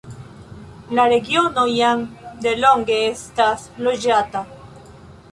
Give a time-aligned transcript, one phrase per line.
[0.99, 2.01] La regiono jam
[2.45, 4.43] delonge estas loĝata.